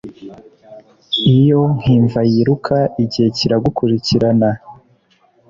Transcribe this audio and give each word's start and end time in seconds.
iyo, 1.37 1.61
nkimva 1.79 2.19
yiruka, 2.31 2.77
igihe 3.03 3.27
kiragukurikirana, 3.37 4.49